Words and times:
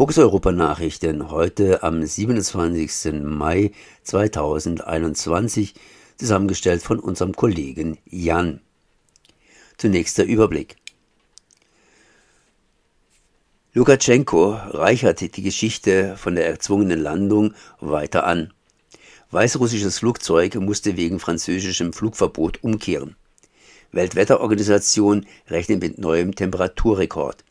Fokus 0.00 0.16
Europa 0.16 0.50
Nachrichten 0.50 1.30
heute 1.30 1.82
am 1.82 2.02
27. 2.02 3.22
Mai 3.22 3.70
2021, 4.02 5.74
zusammengestellt 6.16 6.82
von 6.82 6.98
unserem 6.98 7.36
Kollegen 7.36 7.98
Jan. 8.06 8.62
Zunächst 9.76 10.16
der 10.16 10.24
Überblick. 10.24 10.76
Lukaschenko 13.74 14.52
reichert 14.70 15.36
die 15.36 15.42
Geschichte 15.42 16.16
von 16.16 16.34
der 16.34 16.46
erzwungenen 16.46 17.02
Landung 17.02 17.52
weiter 17.80 18.24
an. 18.24 18.54
Weißrussisches 19.32 19.98
Flugzeug 19.98 20.54
musste 20.54 20.96
wegen 20.96 21.20
französischem 21.20 21.92
Flugverbot 21.92 22.64
umkehren. 22.64 23.16
Weltwetterorganisation 23.92 25.26
rechnet 25.50 25.82
mit 25.82 25.98
neuem 25.98 26.34
Temperaturrekord. 26.34 27.44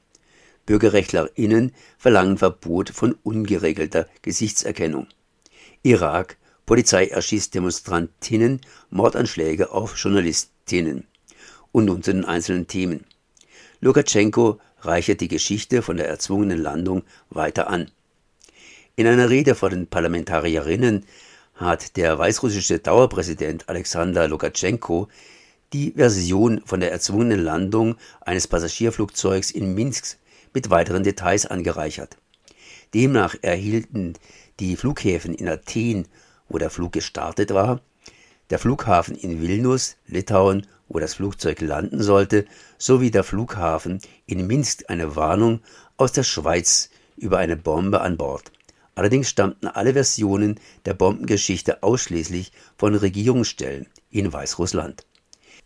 BürgerrechtlerInnen 0.69 1.73
verlangen 1.97 2.37
Verbot 2.37 2.91
von 2.91 3.17
ungeregelter 3.23 4.05
Gesichtserkennung. 4.21 5.07
Irak, 5.81 6.37
Polizei 6.67 7.07
erschießt 7.07 7.55
Demonstrantinnen, 7.55 8.61
Mordanschläge 8.91 9.71
auf 9.71 9.97
Journalistinnen. 9.97 11.07
Und 11.71 11.85
nun 11.85 12.03
zu 12.03 12.13
den 12.13 12.23
einzelnen 12.23 12.67
Themen. 12.67 13.05
Lukaschenko 13.81 14.59
reichert 14.81 15.21
die 15.21 15.27
Geschichte 15.27 15.81
von 15.81 15.97
der 15.97 16.07
erzwungenen 16.07 16.61
Landung 16.61 17.01
weiter 17.31 17.67
an. 17.67 17.89
In 18.95 19.07
einer 19.07 19.31
Rede 19.31 19.55
vor 19.55 19.71
den 19.71 19.87
Parlamentarierinnen 19.87 21.03
hat 21.55 21.97
der 21.97 22.19
weißrussische 22.19 22.77
Dauerpräsident 22.77 23.67
Alexander 23.69 24.27
Lukaschenko 24.27 25.07
die 25.73 25.93
Version 25.93 26.61
von 26.63 26.79
der 26.79 26.91
erzwungenen 26.91 27.43
Landung 27.43 27.95
eines 28.21 28.47
Passagierflugzeugs 28.47 29.49
in 29.49 29.73
Minsk 29.73 30.19
mit 30.53 30.69
weiteren 30.69 31.03
Details 31.03 31.45
angereichert. 31.45 32.17
Demnach 32.93 33.35
erhielten 33.41 34.13
die 34.59 34.75
Flughäfen 34.75 35.33
in 35.33 35.47
Athen, 35.47 36.07
wo 36.47 36.57
der 36.57 36.69
Flug 36.69 36.93
gestartet 36.93 37.53
war, 37.53 37.81
der 38.49 38.59
Flughafen 38.59 39.15
in 39.15 39.41
Vilnius, 39.41 39.97
Litauen, 40.07 40.65
wo 40.87 40.99
das 40.99 41.13
Flugzeug 41.15 41.61
landen 41.61 42.01
sollte, 42.01 42.45
sowie 42.77 43.11
der 43.11 43.23
Flughafen 43.23 44.01
in 44.25 44.47
Minsk 44.47 44.85
eine 44.87 45.15
Warnung 45.15 45.61
aus 45.97 46.11
der 46.13 46.23
Schweiz 46.23 46.89
über 47.15 47.37
eine 47.37 47.55
Bombe 47.55 48.01
an 48.01 48.17
Bord. 48.17 48.51
Allerdings 48.95 49.29
stammten 49.29 49.67
alle 49.67 49.93
Versionen 49.93 50.59
der 50.85 50.93
Bombengeschichte 50.93 51.83
ausschließlich 51.83 52.51
von 52.77 52.95
Regierungsstellen 52.95 53.87
in 54.09 54.33
Weißrussland. 54.33 55.05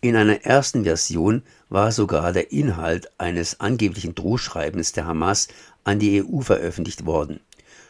In 0.04 0.18
einer 0.18 0.44
ersten 0.44 0.84
Version 0.84 1.44
war 1.70 1.94
sogar 1.94 2.34
der 2.34 2.52
Inhalt 2.52 3.10
eines 3.18 3.62
angeblichen 3.62 4.14
Drohschreibens 4.14 4.92
der 4.92 5.06
Hamas 5.06 5.48
an 5.86 5.98
die 5.98 6.22
EU 6.22 6.42
veröffentlicht 6.42 7.06
worden. 7.06 7.40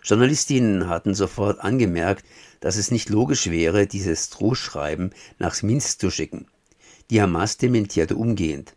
Journalistinnen 0.04 0.90
hatten 0.90 1.16
sofort 1.16 1.62
angemerkt, 1.62 2.24
dass 2.60 2.76
es 2.76 2.92
nicht 2.92 3.10
logisch 3.10 3.50
wäre, 3.50 3.88
dieses 3.88 4.30
Drohschreiben 4.30 5.10
nach 5.40 5.60
Minsk 5.64 6.02
zu 6.02 6.12
schicken. 6.12 6.46
Die 7.10 7.20
Hamas 7.20 7.58
dementierte 7.58 8.16
umgehend. 8.16 8.76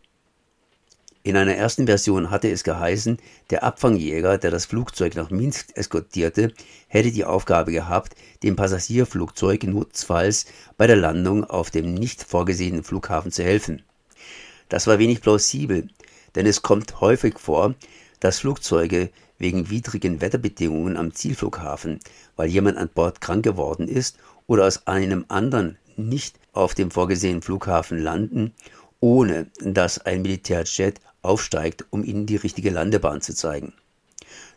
In 1.27 1.35
einer 1.35 1.55
ersten 1.55 1.87
Version 1.87 2.31
hatte 2.31 2.49
es 2.49 2.63
geheißen, 2.63 3.17
der 3.49 3.65
Abfangjäger, 3.65 4.37
der 4.37 4.49
das 4.49 4.63
Flugzeug 4.63 5.17
nach 5.17 5.29
Minsk 5.29 5.75
eskortierte, 5.75 6.53
hätte 6.87 7.11
die 7.11 7.25
Aufgabe 7.25 7.73
gehabt, 7.73 8.15
dem 8.43 8.55
Passagierflugzeug 8.55 9.65
notfalls 9.65 10.45
bei 10.77 10.87
der 10.87 10.95
Landung 10.95 11.43
auf 11.43 11.69
dem 11.69 11.93
nicht 11.93 12.23
vorgesehenen 12.23 12.85
Flughafen 12.85 13.33
zu 13.33 13.43
helfen. 13.43 13.83
Das 14.69 14.87
war 14.87 14.99
wenig 14.99 15.19
plausibel, 15.19 15.89
denn 16.35 16.45
es 16.45 16.61
kommt 16.61 17.01
häufig 17.01 17.39
vor, 17.39 17.75
dass 18.21 18.39
Flugzeuge 18.39 19.09
wegen 19.37 19.69
widrigen 19.69 20.21
Wetterbedingungen 20.21 20.95
am 20.95 21.13
Zielflughafen, 21.13 21.99
weil 22.37 22.47
jemand 22.47 22.77
an 22.77 22.87
Bord 22.87 23.19
krank 23.19 23.43
geworden 23.43 23.89
ist 23.89 24.17
oder 24.47 24.65
aus 24.65 24.87
einem 24.87 25.25
anderen 25.27 25.77
nicht 25.97 26.39
auf 26.53 26.73
dem 26.73 26.89
vorgesehenen 26.89 27.41
Flughafen 27.41 27.97
landen, 27.97 28.53
ohne 29.01 29.47
dass 29.59 29.99
ein 29.99 30.21
Militärjet 30.21 31.01
aufsteigt, 31.27 31.85
um 31.89 32.03
ihnen 32.03 32.25
die 32.25 32.37
richtige 32.37 32.69
Landebahn 32.69 33.21
zu 33.21 33.35
zeigen. 33.35 33.73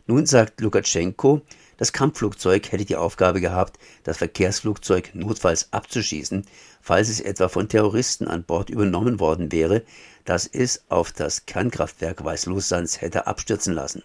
Nun 0.07 0.25
sagt 0.25 0.61
Lukaschenko, 0.61 1.41
das 1.77 1.93
Kampfflugzeug 1.93 2.71
hätte 2.71 2.85
die 2.85 2.95
Aufgabe 2.95 3.41
gehabt, 3.41 3.79
das 4.03 4.17
Verkehrsflugzeug 4.17 5.11
notfalls 5.13 5.71
abzuschießen, 5.71 6.45
falls 6.81 7.09
es 7.09 7.19
etwa 7.19 7.49
von 7.49 7.69
Terroristen 7.69 8.27
an 8.27 8.43
Bord 8.43 8.69
übernommen 8.69 9.19
worden 9.19 9.51
wäre, 9.51 9.83
das 10.25 10.47
es 10.47 10.83
auf 10.89 11.11
das 11.11 11.45
Kernkraftwerk 11.45 12.23
Weißrusslands 12.23 13.01
hätte 13.01 13.27
abstürzen 13.27 13.73
lassen. 13.73 14.03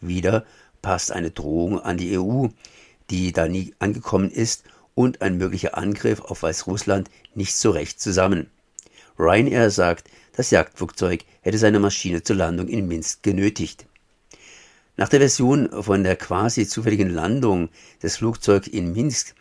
Wieder 0.00 0.44
passt 0.82 1.12
eine 1.12 1.30
Drohung 1.30 1.80
an 1.80 1.96
die 1.96 2.18
EU, 2.18 2.48
die 3.10 3.32
da 3.32 3.48
nie 3.48 3.74
angekommen 3.78 4.30
ist, 4.30 4.64
und 4.94 5.20
ein 5.20 5.36
möglicher 5.36 5.76
Angriff 5.76 6.20
auf 6.20 6.42
Weißrussland 6.42 7.10
nicht 7.34 7.54
so 7.54 7.70
recht 7.70 8.00
zusammen. 8.00 8.50
Ryanair 9.18 9.70
sagt, 9.70 10.08
das 10.36 10.50
Jagdflugzeug 10.50 11.24
hätte 11.40 11.58
seine 11.58 11.80
Maschine 11.80 12.22
zur 12.22 12.36
Landung 12.36 12.68
in 12.68 12.86
Minsk 12.86 13.22
genötigt. 13.22 13.86
Nach 14.96 15.08
der 15.08 15.20
Version 15.20 15.70
von 15.82 16.04
der 16.04 16.16
quasi 16.16 16.66
zufälligen 16.66 17.10
Landung 17.10 17.68
des 18.02 18.18
Flugzeugs 18.18 18.68
in 18.68 18.92
Minsk 18.92 19.34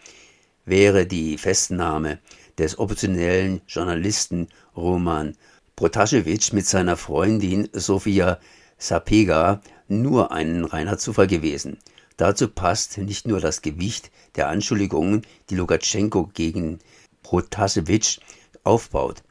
wäre 0.65 1.05
die 1.05 1.37
Festnahme 1.37 2.19
des 2.57 2.79
oppositionellen 2.79 3.61
Journalisten 3.67 4.47
Roman 4.75 5.35
Protasevich 5.75 6.53
mit 6.53 6.65
seiner 6.65 6.95
Freundin 6.95 7.67
Sofia 7.73 8.39
Sapega 8.77 9.61
nur 9.87 10.31
ein 10.31 10.63
reiner 10.63 10.97
Zufall 10.97 11.27
gewesen. 11.27 11.77
Dazu 12.17 12.47
passt 12.47 12.97
nicht 12.97 13.27
nur 13.27 13.41
das 13.41 13.61
Gewicht 13.61 14.09
der 14.35 14.47
Anschuldigungen, 14.47 15.23
die 15.49 15.55
Lukaschenko 15.55 16.31
gegen 16.33 16.79
Protasevich 17.23 18.21
aufbaut. 18.63 19.24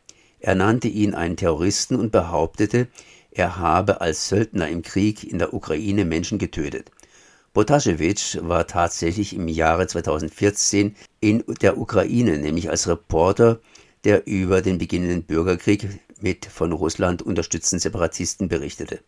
Er 0.45 0.55
nannte 0.55 0.89
ihn 0.89 1.15
einen 1.15 1.39
Terroristen 1.39 1.97
und 1.97 2.13
behauptete, 2.13 2.89
er 3.31 3.57
habe 3.57 4.03
als 4.03 4.29
Söldner 4.29 4.69
im 4.69 4.83
Krieg 4.83 5.25
in 5.25 5.39
der 5.39 5.55
Ukraine 5.55 6.05
Menschen 6.05 6.37
getötet. 6.37 6.91
Botaschewitsch 7.55 8.37
war 8.43 8.67
tatsächlich 8.67 9.35
im 9.35 9.49
Jahre 9.49 9.87
2014 9.87 10.97
in 11.21 11.45
der 11.63 11.79
Ukraine, 11.79 12.39
nämlich 12.39 12.69
als 12.69 12.87
Reporter, 12.87 13.59
der 14.05 14.27
über 14.27 14.61
den 14.61 14.77
beginnenden 14.77 15.23
Bürgerkrieg 15.23 15.89
mit 16.21 16.45
von 16.45 16.73
Russland 16.73 17.23
unterstützten 17.23 17.79
Separatisten 17.79 18.49
berichtete. 18.49 19.01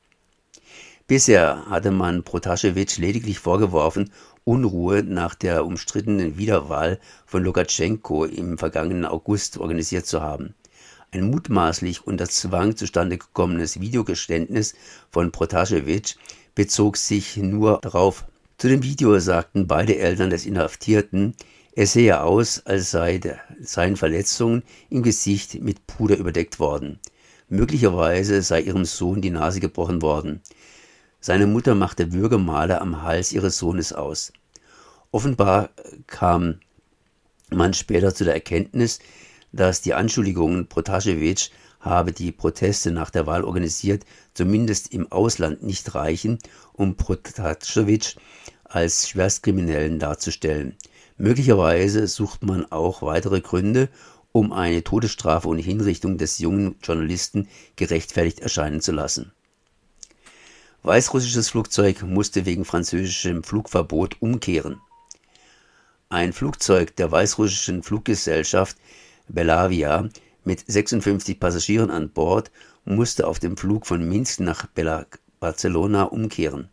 Bisher 1.06 1.66
hatte 1.68 1.91
man 1.91 2.22
Protaschewitsch 2.22 2.97
lediglich 2.97 3.41
vorgeworfen, 3.41 4.10
Unruhe 4.44 5.03
nach 5.03 5.34
der 5.34 5.66
umstrittenen 5.66 6.38
Wiederwahl 6.38 6.98
von 7.26 7.44
Lukaschenko 7.44 8.24
im 8.24 8.56
vergangenen 8.56 9.04
August 9.04 9.58
organisiert 9.58 10.06
zu 10.06 10.22
haben. 10.22 10.54
Ein 11.16 11.31
mutmaßlich 11.31 12.06
unter 12.06 12.28
Zwang 12.28 12.77
zustande 12.77 13.16
gekommenes 13.16 13.81
Videogeständnis 13.81 14.75
von 15.10 15.32
Protasevich 15.32 16.15
bezog 16.54 16.98
sich 16.98 17.39
nur 17.39 17.78
darauf. 17.80 18.27
Zu 18.59 18.68
dem 18.68 18.83
Video 18.83 19.18
sagten 19.18 19.66
beide 19.66 19.97
Eltern 19.97 20.28
des 20.28 20.45
Inhaftierten, 20.45 21.34
er 21.72 21.86
sehe 21.86 22.21
aus, 22.21 22.66
als 22.66 22.91
sei 22.91 23.18
seine 23.63 23.97
Verletzungen 23.97 24.63
im 24.91 25.03
Gesicht 25.03 25.63
mit 25.63 25.86
Puder 25.86 26.18
überdeckt 26.18 26.59
worden. 26.59 26.98
Möglicherweise 27.48 28.42
sei 28.42 28.60
ihrem 28.60 28.84
Sohn 28.84 29.22
die 29.22 29.30
Nase 29.30 29.60
gebrochen 29.60 30.03
worden. 30.03 30.42
Seine 31.21 31.47
Mutter 31.47 31.74
machte 31.74 32.12
Würgemale 32.12 32.78
am 32.83 33.01
Hals 33.01 33.33
ihres 33.33 33.57
Sohnes 33.57 33.95
aus. 33.95 34.34
Offenbar 35.12 35.71
kam 36.09 36.60
man 37.48 37.72
später 37.72 38.15
zu 38.15 38.24
der 38.24 38.34
Erkenntnis, 38.34 38.98
dass 39.56 39.80
die 39.80 39.94
Anschuldigungen, 39.94 40.68
Protasevich 40.68 41.50
habe 41.80 42.12
die 42.12 42.32
Proteste 42.32 42.91
nach 42.91 43.10
der 43.10 43.26
Wahl 43.26 43.44
organisiert, 43.44 44.04
zumindest 44.34 44.92
im 44.92 45.10
Ausland 45.10 45.62
nicht 45.62 45.94
reichen, 45.94 46.38
um 46.72 46.97
Protasevich 46.97 48.16
als 48.64 49.08
Schwerstkriminellen 49.08 49.98
darzustellen. 49.98 50.76
Möglicherweise 51.18 52.06
sucht 52.06 52.42
man 52.42 52.70
auch 52.70 53.03
weitere 53.03 53.41
Gründe, 53.41 53.88
um 54.32 54.53
eine 54.53 54.84
Todesstrafe 54.84 55.48
und 55.48 55.59
Hinrichtung 55.59 56.18
des 56.18 56.38
jungen 56.38 56.76
Journalisten 56.82 57.48
gerechtfertigt 57.76 58.41
erscheinen 58.41 58.82
zu 58.82 58.92
lassen. 58.92 59.32
Weißrussisches 60.82 61.48
Flugzeug 61.48 62.02
musste 62.02 62.44
wegen 62.44 62.64
französischem 62.64 63.42
Flugverbot 63.42 64.20
umkehren. 64.20 64.80
Ein 66.10 66.32
Flugzeug 66.32 66.94
der 66.97 67.10
weißrussischen 67.10 67.82
Fluggesellschaft 67.82 68.76
Belavia 69.28 70.08
mit 70.44 70.64
56 70.66 71.40
Passagieren 71.40 71.90
an 71.90 72.10
Bord 72.10 72.50
musste 72.84 73.26
auf 73.26 73.40
dem 73.40 73.56
Flug 73.56 73.86
von 73.86 74.08
Minsk 74.08 74.40
nach 74.40 74.66
Barcelona 75.40 76.04
umkehren. 76.04 76.68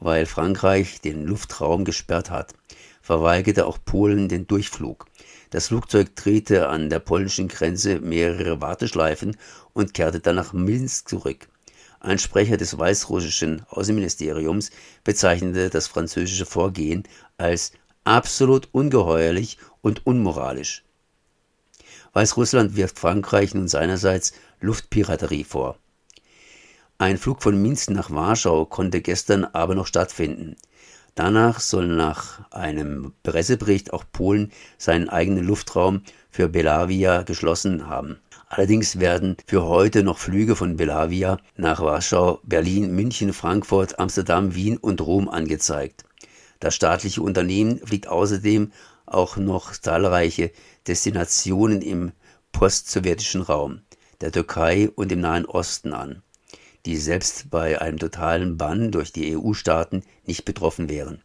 Weil 0.00 0.26
Frankreich 0.26 1.00
den 1.00 1.26
Luftraum 1.26 1.84
gesperrt 1.84 2.30
hat, 2.30 2.54
verweigerte 3.02 3.66
auch 3.66 3.78
Polen 3.84 4.28
den 4.28 4.46
Durchflug. 4.46 5.06
Das 5.50 5.68
Flugzeug 5.68 6.16
drehte 6.16 6.68
an 6.68 6.88
der 6.88 6.98
polnischen 6.98 7.48
Grenze 7.48 8.00
mehrere 8.00 8.60
Warteschleifen 8.62 9.36
und 9.74 9.92
kehrte 9.92 10.20
dann 10.20 10.36
nach 10.36 10.54
Minsk 10.54 11.08
zurück. 11.08 11.48
Ein 12.00 12.18
Sprecher 12.18 12.56
des 12.56 12.76
weißrussischen 12.76 13.64
Außenministeriums 13.68 14.70
bezeichnete 15.04 15.68
das 15.68 15.86
französische 15.86 16.46
Vorgehen 16.46 17.04
als 17.36 17.72
absolut 18.04 18.68
ungeheuerlich 18.72 19.58
und 19.82 20.06
unmoralisch. 20.06 20.84
Weißrussland 22.12 22.76
wirft 22.76 22.98
Frankreich 22.98 23.54
nun 23.54 23.68
seinerseits 23.68 24.32
Luftpiraterie 24.60 25.44
vor. 25.44 25.78
Ein 26.98 27.16
Flug 27.18 27.42
von 27.42 27.60
Minsk 27.60 27.90
nach 27.90 28.10
Warschau 28.10 28.66
konnte 28.66 29.00
gestern 29.00 29.44
aber 29.44 29.74
noch 29.74 29.86
stattfinden. 29.86 30.56
Danach 31.14 31.60
soll 31.60 31.88
nach 31.88 32.50
einem 32.50 33.12
Pressebericht 33.22 33.92
auch 33.92 34.04
Polen 34.12 34.52
seinen 34.78 35.08
eigenen 35.08 35.44
Luftraum 35.44 36.02
für 36.30 36.48
Belavia 36.48 37.22
geschlossen 37.22 37.88
haben. 37.88 38.18
Allerdings 38.48 39.00
werden 39.00 39.36
für 39.46 39.64
heute 39.64 40.02
noch 40.02 40.18
Flüge 40.18 40.56
von 40.56 40.76
Belavia 40.76 41.38
nach 41.56 41.80
Warschau, 41.80 42.40
Berlin, 42.44 42.94
München, 42.94 43.32
Frankfurt, 43.32 43.98
Amsterdam, 43.98 44.54
Wien 44.54 44.76
und 44.76 45.00
Rom 45.00 45.28
angezeigt. 45.28 46.04
Das 46.60 46.74
staatliche 46.74 47.22
Unternehmen 47.22 47.78
fliegt 47.78 48.06
außerdem 48.08 48.70
auch 49.12 49.36
noch 49.36 49.72
zahlreiche 49.72 50.50
Destinationen 50.86 51.82
im 51.82 52.12
postsowjetischen 52.52 53.42
Raum, 53.42 53.82
der 54.20 54.32
Türkei 54.32 54.90
und 54.94 55.12
im 55.12 55.20
Nahen 55.20 55.46
Osten 55.46 55.92
an, 55.92 56.22
die 56.86 56.96
selbst 56.96 57.50
bei 57.50 57.80
einem 57.80 57.98
totalen 57.98 58.56
Bann 58.56 58.90
durch 58.90 59.12
die 59.12 59.36
EU-Staaten 59.36 60.02
nicht 60.24 60.44
betroffen 60.44 60.88
wären. 60.88 61.22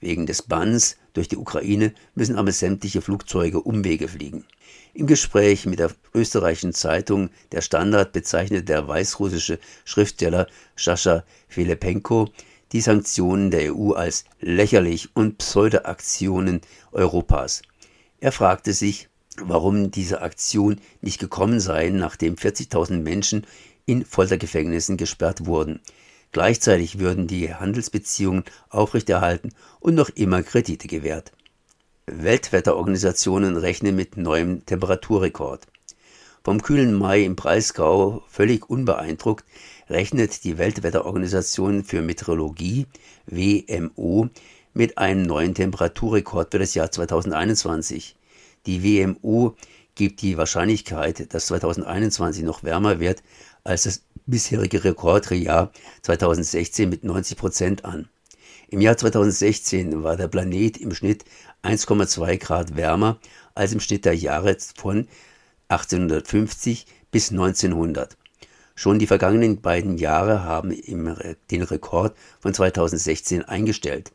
Wegen 0.00 0.26
des 0.26 0.42
Banns 0.42 0.96
durch 1.12 1.28
die 1.28 1.36
Ukraine 1.36 1.94
müssen 2.14 2.36
aber 2.36 2.50
sämtliche 2.50 3.02
Flugzeuge 3.02 3.60
Umwege 3.60 4.08
fliegen. 4.08 4.44
Im 4.94 5.06
Gespräch 5.06 5.64
mit 5.64 5.78
der 5.78 5.92
österreichischen 6.14 6.72
Zeitung 6.72 7.30
Der 7.52 7.60
Standard 7.60 8.12
bezeichnete 8.12 8.64
der 8.64 8.88
weißrussische 8.88 9.58
Schriftsteller 9.84 10.48
Sascha 10.76 11.24
Filipenko 11.48 12.28
die 12.72 12.80
Sanktionen 12.80 13.50
der 13.50 13.74
EU 13.74 13.92
als 13.92 14.24
lächerlich 14.40 15.10
und 15.14 15.38
Pseudoaktionen 15.38 16.60
Europas. 16.90 17.62
Er 18.20 18.32
fragte 18.32 18.72
sich, 18.72 19.08
warum 19.36 19.90
diese 19.90 20.22
Aktion 20.22 20.80
nicht 21.00 21.20
gekommen 21.20 21.60
sei, 21.60 21.90
nachdem 21.90 22.34
40.000 22.36 23.00
Menschen 23.00 23.46
in 23.86 24.04
Foltergefängnissen 24.04 24.96
gesperrt 24.96 25.46
wurden. 25.46 25.80
Gleichzeitig 26.32 26.98
würden 26.98 27.26
die 27.26 27.52
Handelsbeziehungen 27.54 28.44
aufrechterhalten 28.70 29.52
und 29.80 29.94
noch 29.94 30.08
immer 30.08 30.42
Kredite 30.42 30.88
gewährt. 30.88 31.32
Weltwetterorganisationen 32.06 33.56
rechnen 33.56 33.94
mit 33.94 34.16
neuem 34.16 34.64
Temperaturrekord. 34.64 35.66
Vom 36.42 36.60
kühlen 36.60 36.94
Mai 36.94 37.22
im 37.22 37.36
Breisgau 37.36 38.24
völlig 38.28 38.68
unbeeindruckt 38.68 39.44
rechnet 39.92 40.44
die 40.44 40.58
Weltwetterorganisation 40.58 41.84
für 41.84 42.02
Meteorologie 42.02 42.86
WMO 43.26 44.28
mit 44.72 44.96
einem 44.96 45.22
neuen 45.22 45.54
Temperaturrekord 45.54 46.50
für 46.50 46.58
das 46.58 46.74
Jahr 46.74 46.90
2021. 46.90 48.16
Die 48.66 48.82
WMO 48.82 49.54
gibt 49.94 50.22
die 50.22 50.38
Wahrscheinlichkeit, 50.38 51.32
dass 51.34 51.46
2021 51.46 52.42
noch 52.42 52.64
wärmer 52.64 53.00
wird 53.00 53.22
als 53.64 53.82
das 53.82 54.02
bisherige 54.24 54.82
Rekordjahr 54.82 55.70
2016 56.02 56.88
mit 56.88 57.04
90 57.04 57.36
Prozent 57.36 57.84
an. 57.84 58.08
Im 58.68 58.80
Jahr 58.80 58.96
2016 58.96 60.02
war 60.02 60.16
der 60.16 60.28
Planet 60.28 60.78
im 60.78 60.94
Schnitt 60.94 61.24
1,2 61.62 62.38
Grad 62.38 62.76
wärmer 62.76 63.18
als 63.54 63.74
im 63.74 63.80
Schnitt 63.80 64.06
der 64.06 64.16
Jahre 64.16 64.56
von 64.74 65.06
1850 65.68 66.86
bis 67.10 67.30
1900. 67.30 68.16
Schon 68.74 68.98
die 68.98 69.06
vergangenen 69.06 69.60
beiden 69.60 69.98
Jahre 69.98 70.44
haben 70.44 70.74
den 71.50 71.62
Rekord 71.62 72.16
von 72.40 72.54
2016 72.54 73.44
eingestellt. 73.44 74.12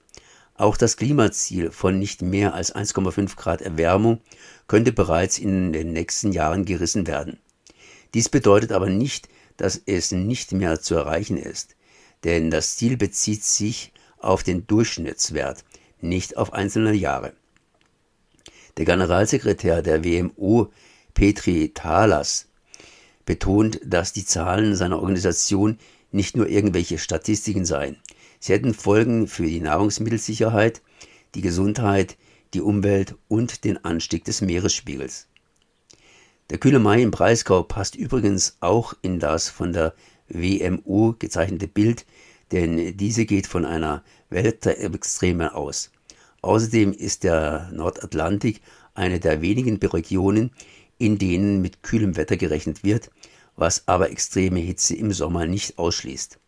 Auch 0.56 0.75
das 0.75 0.98
Klimaziel 0.98 1.71
von 1.71 2.00
nicht 2.00 2.24
mehr 2.24 2.56
als 2.56 2.74
1,5 2.74 3.36
Grad 3.36 3.62
Erwärmung 3.62 4.19
könnte 4.68 4.92
bereits 4.92 5.38
in 5.38 5.71
den 5.71 5.94
nächsten 5.94 6.31
Jahren 6.31 6.65
gerissen 6.65 7.06
werden. 7.06 7.39
Dies 8.15 8.30
bedeutet 8.30 8.71
aber 8.71 8.89
nicht, 8.89 9.30
dass 9.57 9.80
es 9.86 10.12
nicht 10.12 10.51
mehr 10.54 10.81
zu 10.81 10.95
erreichen 10.95 11.38
ist, 11.38 11.75
denn 12.24 12.50
das 12.50 12.75
Ziel 12.77 12.98
bezieht 12.98 13.44
sich 13.44 13.92
auf 14.18 14.44
den 14.44 14.65
Durchschnittswert, 14.65 15.63
nicht 16.01 16.38
auf 16.38 16.54
einzelne 16.54 16.94
Jahre. 16.94 17.33
Der 18.77 18.86
Generalsekretär 18.86 19.81
der 19.81 20.04
WMO, 20.04 20.71
Petri 21.13 21.71
Talas, 21.74 22.48
betont, 23.27 23.79
dass 23.85 24.13
die 24.13 24.25
Zahlen 24.25 24.75
seiner 24.75 24.97
Organisation 24.97 25.77
nicht 26.12 26.35
nur 26.35 26.50
irgendwelche 26.50 26.97
Statistiken 26.97 27.65
seien. 27.65 27.97
Sie 28.39 28.53
hätten 28.53 28.74
Folgen 28.74 29.27
für 29.27 29.45
die 29.45 29.59
Nahrungsmittelsicherheit, 29.59 30.81
die 31.35 31.41
Gesundheit, 31.41 32.18
die 32.56 32.62
Umwelt 32.62 33.15
und 33.27 33.65
den 33.65 33.83
Anstieg 33.85 34.24
des 34.25 34.41
Meeresspiegels. 34.41 35.27
Der 36.50 36.57
kühle 36.57 36.79
Mai 36.79 37.01
im 37.01 37.12
Breisgau 37.12 37.62
passt 37.63 37.95
übrigens 37.95 38.57
auch 38.62 38.94
in 39.01 39.19
das 39.19 39.50
von 39.50 39.73
der 39.73 39.94
WMO 40.30 41.13
gezeichnete 41.19 41.68
Bild, 41.68 42.06
denn 42.53 42.95
diese 42.95 43.25
geht 43.25 43.45
von 43.45 43.65
einer 43.65 44.03
Wetterextreme 44.30 45.53
aus. 45.53 45.91
Außerdem 46.41 46.94
ist 46.94 47.25
der 47.25 47.69
Nordatlantik 47.73 48.62
eine 48.94 49.19
der 49.19 49.41
wenigen 49.41 49.75
Regionen, 49.77 50.51
in 50.97 51.17
denen 51.17 51.61
mit 51.61 51.83
kühlem 51.83 52.15
Wetter 52.17 52.38
gerechnet 52.38 52.83
wird, 52.83 53.09
was 53.55 53.88
aber 53.88 54.11
extreme 54.11 54.59
Hitze 54.59 54.95
im 54.95 55.11
Sommer 55.11 55.45
nicht 55.45 55.77
ausschließt. 55.77 56.39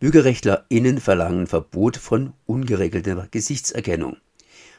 BürgerrechtlerInnen 0.00 1.00
verlangen 1.00 1.46
Verbot 1.46 1.96
von 1.96 2.32
ungeregelter 2.46 3.28
Gesichtserkennung. 3.30 4.16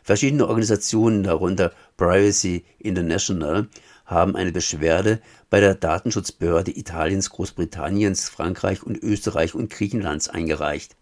Verschiedene 0.03 0.47
Organisationen, 0.47 1.23
darunter 1.23 1.71
Privacy 1.97 2.63
International, 2.77 3.67
haben 4.05 4.35
eine 4.35 4.51
Beschwerde 4.51 5.19
bei 5.49 5.59
der 5.59 5.73
Datenschutzbehörde 5.73 6.77
Italiens, 6.77 7.31
Großbritanniens, 7.31 8.29
Frankreich 8.29 8.83
und 8.83 9.01
Österreich 9.01 9.55
und 9.55 9.71
Griechenlands 9.71 10.29
eingereicht. 10.29 10.95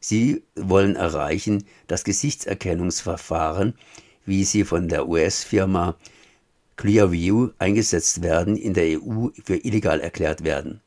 Sie 0.00 0.42
wollen 0.56 0.96
erreichen, 0.96 1.64
dass 1.86 2.04
Gesichtserkennungsverfahren, 2.04 3.74
wie 4.26 4.44
sie 4.44 4.64
von 4.64 4.88
der 4.88 5.08
US-Firma 5.08 5.96
Clearview 6.78 7.50
eingesetzt 7.58 8.22
werden, 8.22 8.56
in 8.56 8.72
der 8.72 9.02
EU 9.02 9.30
für 9.44 9.56
illegal 9.56 9.98
erklärt 10.00 10.44
werden. 10.44 10.80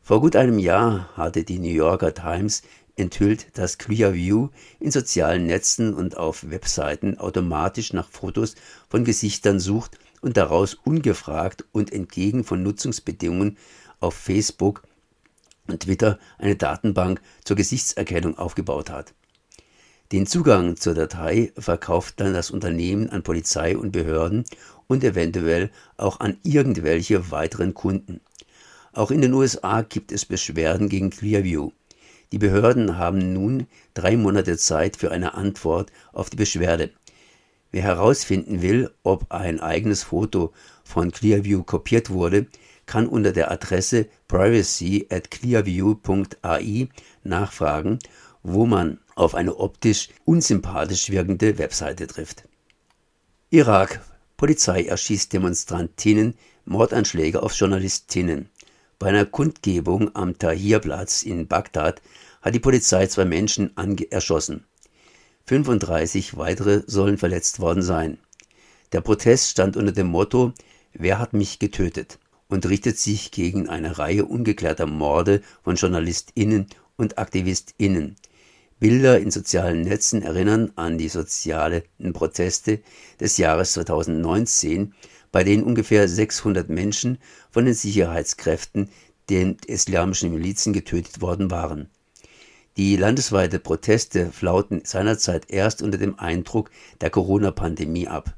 Vor 0.00 0.20
gut 0.20 0.36
einem 0.36 0.60
Jahr 0.60 1.10
hatte 1.16 1.42
die 1.42 1.58
New 1.58 1.74
Yorker 1.74 2.14
Times 2.14 2.62
enthüllt, 2.94 3.58
dass 3.58 3.76
Clearview 3.76 4.50
in 4.78 4.92
sozialen 4.92 5.46
Netzen 5.46 5.94
und 5.94 6.16
auf 6.16 6.48
Webseiten 6.48 7.18
automatisch 7.18 7.92
nach 7.92 8.08
Fotos 8.08 8.54
von 8.88 9.04
Gesichtern 9.04 9.58
sucht 9.58 9.98
und 10.20 10.36
daraus 10.36 10.74
ungefragt 10.74 11.64
und 11.72 11.92
entgegen 11.92 12.44
von 12.44 12.62
Nutzungsbedingungen 12.62 13.58
auf 13.98 14.14
Facebook 14.14 14.84
und 15.66 15.80
Twitter 15.80 16.20
eine 16.38 16.54
Datenbank 16.54 17.20
zur 17.44 17.56
Gesichtserkennung 17.56 18.38
aufgebaut 18.38 18.90
hat. 18.90 19.12
Den 20.12 20.24
Zugang 20.24 20.76
zur 20.76 20.94
Datei 20.94 21.52
verkauft 21.58 22.20
dann 22.20 22.32
das 22.32 22.52
Unternehmen 22.52 23.10
an 23.10 23.24
Polizei 23.24 23.76
und 23.76 23.90
Behörden 23.90 24.44
und 24.86 25.02
eventuell 25.02 25.70
auch 25.96 26.20
an 26.20 26.36
irgendwelche 26.44 27.32
weiteren 27.32 27.74
Kunden. 27.74 28.20
Auch 28.92 29.10
in 29.10 29.20
den 29.20 29.32
USA 29.32 29.82
gibt 29.82 30.12
es 30.12 30.24
Beschwerden 30.24 30.88
gegen 30.88 31.10
Clearview. 31.10 31.72
Die 32.30 32.38
Behörden 32.38 32.98
haben 32.98 33.32
nun 33.32 33.66
drei 33.94 34.16
Monate 34.16 34.56
Zeit 34.56 34.96
für 34.96 35.10
eine 35.10 35.34
Antwort 35.34 35.90
auf 36.12 36.30
die 36.30 36.36
Beschwerde. 36.36 36.90
Wer 37.72 37.82
herausfinden 37.82 38.62
will, 38.62 38.90
ob 39.02 39.32
ein 39.32 39.58
eigenes 39.58 40.04
Foto 40.04 40.52
von 40.84 41.10
Clearview 41.10 41.64
kopiert 41.64 42.10
wurde, 42.10 42.46
kann 42.86 43.08
unter 43.08 43.32
der 43.32 43.50
Adresse 43.50 44.06
privacy 44.28 45.08
at 45.10 45.32
clearview.ai 45.32 46.88
nachfragen, 47.24 47.98
wo 48.44 48.66
man 48.66 49.00
auf 49.16 49.34
eine 49.34 49.56
optisch 49.56 50.10
unsympathisch 50.24 51.10
wirkende 51.10 51.58
Webseite 51.58 52.06
trifft. 52.06 52.44
Irak. 53.50 54.00
Polizei 54.36 54.84
erschießt 54.84 55.32
Demonstrantinnen, 55.32 56.34
Mordanschläge 56.66 57.42
auf 57.42 57.54
Journalistinnen. 57.54 58.50
Bei 58.98 59.08
einer 59.08 59.24
Kundgebung 59.24 60.14
am 60.14 60.38
Tahrirplatz 60.38 61.22
in 61.22 61.48
Bagdad 61.48 62.02
hat 62.42 62.54
die 62.54 62.60
Polizei 62.60 63.06
zwei 63.08 63.24
Menschen 63.24 63.74
erschossen. 64.10 64.64
35 65.46 66.36
weitere 66.36 66.82
sollen 66.86 67.18
verletzt 67.18 67.60
worden 67.60 67.82
sein. 67.82 68.18
Der 68.92 69.00
Protest 69.00 69.50
stand 69.50 69.76
unter 69.76 69.92
dem 69.92 70.06
Motto 70.06 70.52
Wer 70.92 71.18
hat 71.18 71.32
mich 71.32 71.58
getötet? 71.58 72.18
und 72.48 72.66
richtet 72.66 72.98
sich 72.98 73.30
gegen 73.30 73.68
eine 73.68 73.98
Reihe 73.98 74.24
ungeklärter 74.24 74.86
Morde 74.86 75.42
von 75.64 75.76
JournalistInnen 75.76 76.66
und 76.96 77.18
AktivistInnen. 77.18 78.16
Bilder 78.78 79.18
in 79.18 79.30
sozialen 79.30 79.82
Netzen 79.82 80.20
erinnern 80.20 80.70
an 80.76 80.98
die 80.98 81.08
sozialen 81.08 81.82
Proteste 82.12 82.80
des 83.18 83.38
Jahres 83.38 83.72
2019, 83.72 84.92
bei 85.32 85.44
denen 85.44 85.62
ungefähr 85.62 86.06
600 86.06 86.68
Menschen 86.68 87.16
von 87.50 87.64
den 87.64 87.72
Sicherheitskräften 87.72 88.90
den 89.30 89.56
islamischen 89.66 90.30
Milizen 90.30 90.74
getötet 90.74 91.22
worden 91.22 91.50
waren. 91.50 91.88
Die 92.76 92.96
landesweite 92.96 93.58
Proteste 93.58 94.30
flauten 94.30 94.82
seinerzeit 94.84 95.50
erst 95.50 95.80
unter 95.80 95.96
dem 95.96 96.18
Eindruck 96.18 96.70
der 97.00 97.08
Corona-Pandemie 97.08 98.08
ab. 98.08 98.36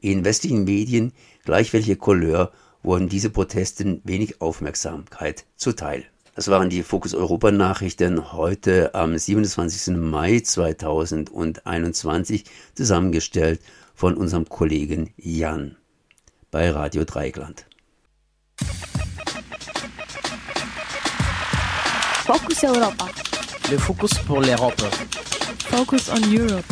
In 0.00 0.24
westlichen 0.24 0.64
Medien, 0.64 1.12
gleich 1.44 1.72
welche 1.72 1.94
Couleur, 1.94 2.50
wurden 2.82 3.08
diese 3.08 3.30
Proteste 3.30 4.00
wenig 4.02 4.40
Aufmerksamkeit 4.40 5.46
zuteil. 5.54 6.06
Das 6.40 6.48
waren 6.48 6.70
die 6.70 6.82
Fokus 6.82 7.12
Europa 7.12 7.50
Nachrichten 7.50 8.32
heute 8.32 8.94
am 8.94 9.18
27. 9.18 9.94
Mai 9.94 10.40
2021 10.40 12.44
zusammengestellt 12.74 13.60
von 13.94 14.14
unserem 14.14 14.48
Kollegen 14.48 15.12
Jan 15.18 15.76
bei 16.50 16.70
Radio 16.70 17.04
Dreigland. 17.04 17.66
Fokus 22.24 22.64
Europa. 22.64 23.06
Le 23.70 23.78
Focus 23.78 24.12
pour 24.26 24.40
l'Europe. 24.40 24.88
Focus 25.68 26.08
on 26.08 26.22
Europe. 26.34 26.64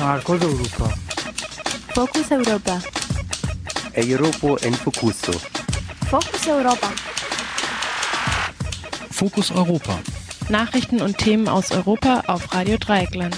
Marcos 0.00 0.42
Europa. 0.42 0.92
Fokus 1.94 2.32
Europa. 2.32 2.82
Europa 3.94 4.66
en 4.66 4.74
Focuso. 4.74 5.30
Fokus 6.10 6.48
Europa. 6.48 7.11
Fokus 9.22 9.52
Europa. 9.52 10.00
Nachrichten 10.48 11.00
und 11.00 11.16
Themen 11.16 11.46
aus 11.46 11.70
Europa 11.70 12.24
auf 12.26 12.52
Radio 12.52 12.76
Dreieckland. 12.76 13.36